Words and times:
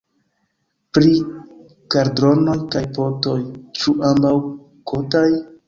Pri 0.97 1.11
kaldronoj 1.97 2.57
kaj 2.77 2.83
potoj: 2.97 3.37
ĉu 3.83 3.97
ambaŭ 4.11 4.35
kotaj? 4.95 5.27